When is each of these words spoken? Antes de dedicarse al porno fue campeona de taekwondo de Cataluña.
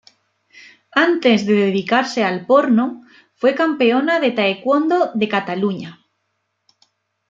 Antes 1.07 1.45
de 1.45 1.53
dedicarse 1.53 2.23
al 2.23 2.47
porno 2.47 3.03
fue 3.35 3.53
campeona 3.53 4.19
de 4.19 4.31
taekwondo 4.31 5.11
de 5.13 5.27
Cataluña. 5.29 5.99